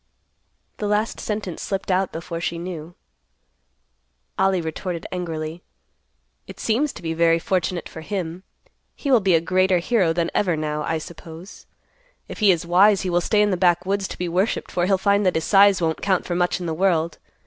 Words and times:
The 0.77 0.87
last 0.87 1.19
sentence 1.19 1.61
slipped 1.61 1.91
out 1.91 2.11
before 2.11 2.41
she 2.41 2.57
knew. 2.57 2.95
Ollie 4.39 4.59
retorted 4.59 5.05
angrily, 5.11 5.61
"It 6.47 6.59
seems 6.59 6.91
to 6.93 7.03
be 7.03 7.13
very 7.13 7.37
fortunate 7.37 7.87
for 7.87 8.01
him. 8.01 8.41
He 8.95 9.11
will 9.11 9.19
be 9.19 9.35
a 9.35 9.39
greater 9.39 9.77
hero 9.77 10.11
than 10.11 10.31
ever, 10.33 10.57
now, 10.57 10.81
I 10.81 10.97
suppose. 10.97 11.67
If 12.27 12.39
he 12.39 12.51
is 12.51 12.65
wise, 12.65 13.01
he 13.01 13.11
will 13.11 13.21
stay 13.21 13.43
in 13.43 13.51
the 13.51 13.57
backwoods 13.57 14.07
to 14.07 14.17
be 14.17 14.27
worshipped 14.27 14.71
for 14.71 14.87
he'll 14.87 14.97
find 14.97 15.23
that 15.23 15.35
his 15.35 15.45
size 15.45 15.83
won't 15.83 16.01
count 16.01 16.25
for 16.25 16.33
much 16.33 16.59
in 16.59 16.65
the 16.65 16.73
world. 16.73 17.19